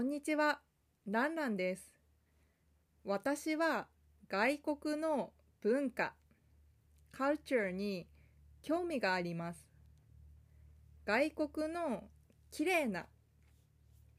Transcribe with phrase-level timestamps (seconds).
[0.00, 0.62] こんにちは、
[1.04, 1.92] ランランです。
[3.04, 3.86] 私は
[4.30, 5.30] 外国の
[5.60, 6.14] 文化、
[7.12, 8.06] カルチャーに
[8.62, 9.68] 興味があります。
[11.04, 12.04] 外国の
[12.50, 13.08] 綺麗な、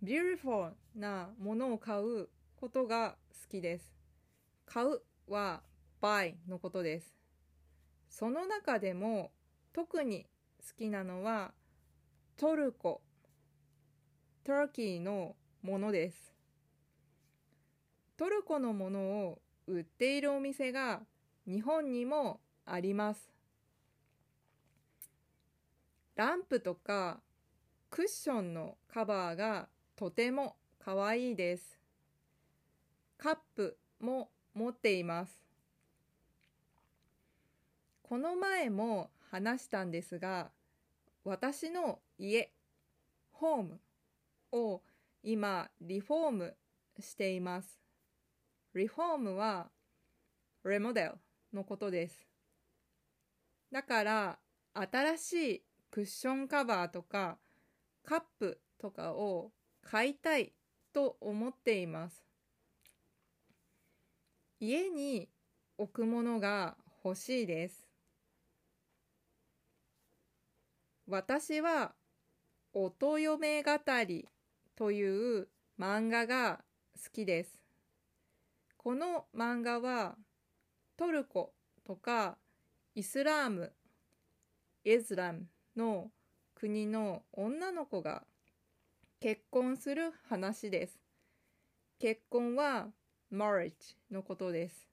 [0.03, 3.91] beautiful なものを買うことが好きです。
[4.67, 5.63] 買うは
[5.99, 7.15] buy のことです。
[8.07, 9.31] その中でも
[9.73, 10.27] 特に
[10.59, 11.55] 好きなのは
[12.37, 13.01] トルコ、
[14.45, 16.33] Turkey のものです。
[18.17, 21.01] トルコのものを売っているお店が
[21.47, 23.31] 日本にもあります。
[26.15, 27.19] ランプとか
[27.89, 31.79] クッションのカバーがとてもかわいいです。
[33.17, 35.39] カップも持っています。
[38.03, 40.51] この前も話したんですが、
[41.23, 42.51] 私の家、
[43.31, 43.79] ホーム
[44.51, 44.81] を
[45.23, 46.57] 今リフォーム
[46.99, 47.79] しています。
[48.73, 49.69] リフォームは
[50.63, 51.11] レモデル
[51.53, 52.27] のことです。
[53.71, 54.39] だから
[54.73, 57.37] 新しいクッションカバーとか
[58.03, 59.51] カップとかを
[59.83, 60.53] 買いたい
[60.93, 62.25] と思っています。
[64.59, 65.29] 家に
[65.77, 67.87] 置くものが欲しいです。
[71.07, 71.93] 私は
[72.73, 73.71] 音嫁語
[74.07, 74.29] り
[74.81, 75.47] という
[75.79, 76.63] 漫画が
[76.95, 77.61] 好きです。
[78.77, 80.15] この漫画は
[80.97, 81.53] トルコ
[81.85, 82.35] とか
[82.95, 83.71] イスラーム、
[84.83, 85.45] イスラム
[85.77, 86.09] の
[86.55, 88.23] 国の女の子が
[89.19, 90.97] 結婚する話です。
[91.99, 92.87] 結婚は
[93.31, 93.73] marriage
[94.09, 94.87] のことです。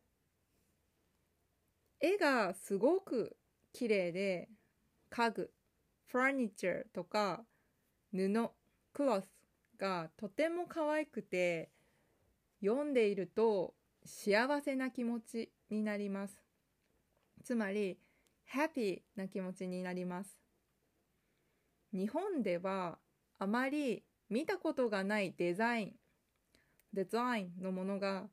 [1.98, 3.34] 絵がすごく
[3.72, 4.50] 綺麗で
[5.08, 5.50] 家具、
[6.08, 7.40] ファニチャーとか
[8.12, 8.50] 布、
[8.92, 9.37] クロス
[9.78, 11.70] がとても可愛くて
[12.60, 13.74] 読んでいると
[14.04, 16.42] 幸せな気持ちになります。
[17.44, 17.98] つまり、
[18.46, 20.38] ハッピーな気持ちになります。
[21.92, 22.98] 日本では
[23.38, 25.92] あまり見たことがないデザイン、
[26.92, 28.28] デザインのものが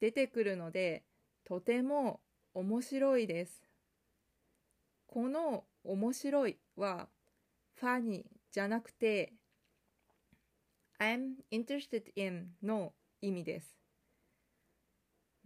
[0.00, 1.04] 出てくるので、
[1.44, 2.20] とても
[2.54, 3.62] 面白いです。
[5.06, 7.08] この面白いは、
[7.74, 9.32] ファニーじゃなくて、
[10.98, 13.76] I'm interested in の意味です。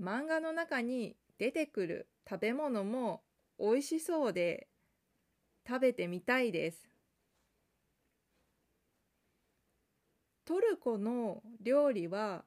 [0.00, 3.22] 漫画の中に出てくる食べ物も
[3.58, 4.68] 美味しそうで
[5.66, 6.88] 食べてみたいです。
[10.44, 12.44] トルコの料理は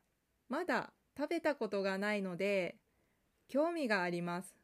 [0.49, 2.77] まだ食べたことがないので
[3.47, 4.55] 興味があります。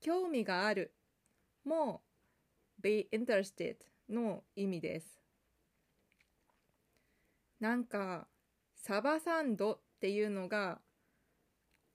[0.00, 0.94] 興味がある
[1.64, 2.02] も
[2.80, 3.76] be interested
[4.08, 5.21] の意味です。
[7.62, 8.26] なんか
[8.74, 10.80] サバサンドっていうのが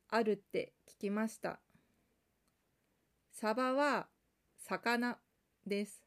[0.08, 1.60] あるって聞きました。
[3.34, 4.08] サバは
[4.56, 5.18] 魚
[5.66, 6.06] です。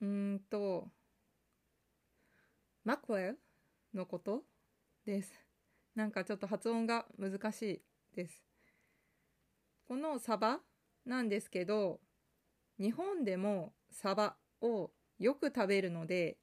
[0.00, 0.88] うんと、
[2.82, 3.38] マクレル
[3.94, 4.42] のこと
[5.06, 5.32] です。
[5.94, 8.42] なんかちょっと発音が難しいです。
[9.86, 10.58] このサバ
[11.06, 12.00] なんですけど、
[12.80, 14.90] 日本でもサバを
[15.20, 16.38] よく食べるので、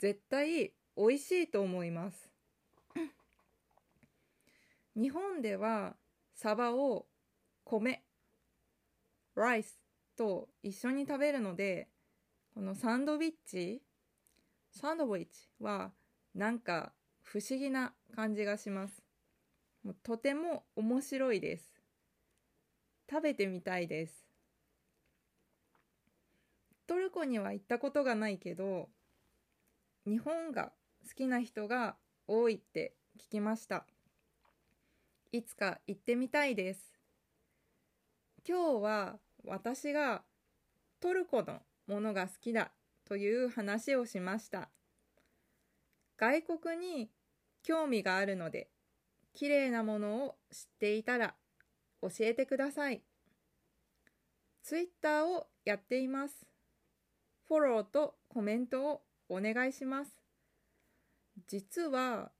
[0.00, 2.30] 絶対美味しいと思います。
[4.96, 5.94] 日本では
[6.34, 7.06] サバを
[7.64, 8.02] 米、
[9.34, 9.78] ライス
[10.16, 11.88] と一緒に食べるので、
[12.54, 13.82] このサンドウィッチ、
[14.70, 15.92] サンドウィッチは
[16.34, 19.02] なんか不思議な感じがします。
[20.02, 21.74] とても面白いです。
[23.10, 24.26] 食べてみたいです。
[26.86, 28.88] トルコには行ったことがないけど、
[30.06, 30.72] 日本が
[31.06, 31.96] 好きな人が
[32.26, 33.86] 多いって聞きました。
[35.32, 36.92] いつか行ってみたいです。
[38.48, 40.22] 今日は私が
[41.00, 42.72] トルコのものが好きだ
[43.04, 44.70] という話をしました。
[46.16, 47.10] 外国に
[47.62, 48.70] 興味があるので、
[49.34, 51.34] 綺麗なものを知っていたら
[52.02, 53.02] 教えてください。
[54.62, 56.46] ツイッターをやっています。
[57.46, 60.10] フォローとコメントをお願いします。
[61.46, 62.32] 実は、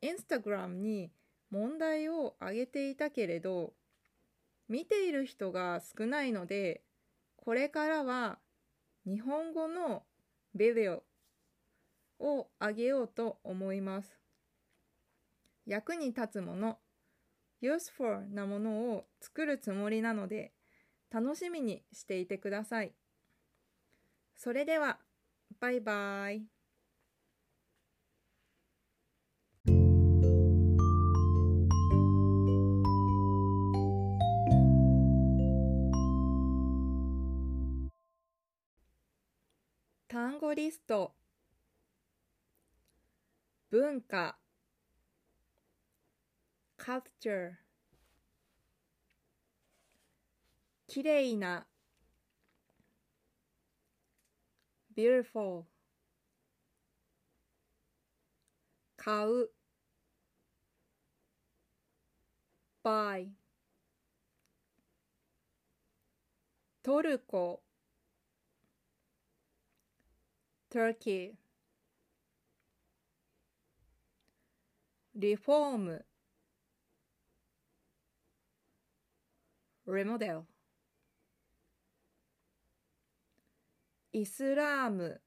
[0.00, 1.12] インスタグラムに
[1.50, 3.74] 問題を挙げていたけれど、
[4.68, 6.82] 見ている人が少ないので、
[7.36, 8.38] これからは
[9.04, 10.04] 日本語の
[10.54, 11.02] ビデオ
[12.18, 14.18] をあげようと思います。
[15.66, 16.78] 役に立つもの、
[17.60, 20.52] useful なものを作るつもりなので、
[21.10, 22.92] 楽しみにしていてください。
[24.34, 24.98] それでは、
[25.62, 26.42] バイバイ。
[40.08, 41.14] 単語リスト。
[43.70, 44.36] 文化。
[46.76, 47.52] culture
[50.88, 51.68] きれいな。
[54.94, 55.64] Beautiful
[58.96, 59.50] 買う
[62.84, 63.28] buy
[66.82, 67.62] トルコ
[70.70, 71.34] Turkey
[75.14, 76.06] リフォーム
[79.86, 80.51] remodel
[84.14, 85.22] イスラーム、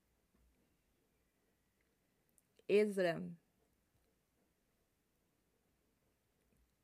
[2.68, 3.32] イズラム、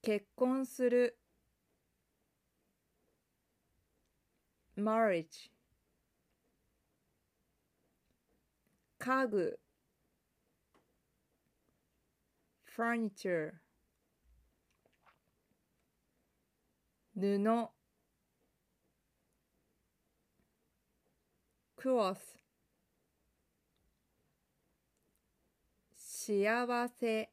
[0.02, 1.20] 結婚する、
[4.76, 5.52] マリッジ、
[8.98, 9.60] 家具、
[12.66, 17.81] ファニチュー、布、
[21.82, 22.38] cloth
[25.96, 27.32] 幸せ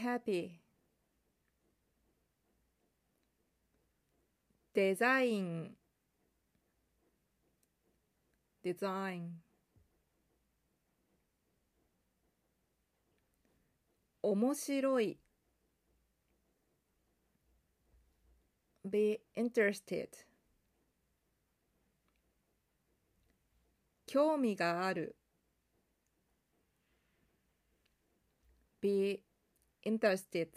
[0.00, 0.50] happy
[4.72, 5.76] デザイン
[8.62, 9.30] design
[14.22, 15.18] 面白い
[18.84, 20.33] be interested
[24.14, 25.16] 興味がある
[28.80, 29.24] be
[29.84, 30.50] interested